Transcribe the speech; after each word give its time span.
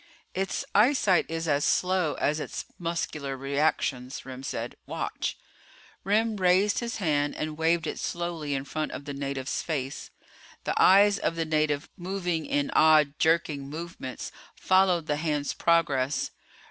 "Its 0.33 0.65
eyesight 0.73 1.27
is 1.29 1.47
as 1.47 1.63
slow 1.63 2.15
as 2.15 2.39
its 2.39 2.65
muscular 2.79 3.37
reactions," 3.37 4.25
Remm 4.25 4.41
said. 4.43 4.75
"Watch." 4.87 5.37
Remm 6.03 6.37
raised 6.39 6.79
his 6.79 6.95
hand 6.97 7.35
and 7.35 7.55
waved 7.55 7.85
it 7.85 7.99
slowly 7.99 8.55
in 8.55 8.65
front 8.65 8.93
of 8.93 9.05
the 9.05 9.13
native's 9.13 9.61
face. 9.61 10.09
The 10.63 10.73
eyes 10.81 11.19
of 11.19 11.35
the 11.35 11.45
native, 11.45 11.87
moving 11.97 12.47
in 12.47 12.71
odd, 12.71 13.19
jerking 13.19 13.69
movements, 13.69 14.31
followed 14.55 15.05
the 15.05 15.17
hand's 15.17 15.53
progress. 15.53 16.31